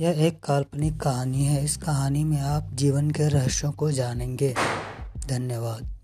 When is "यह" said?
0.00-0.26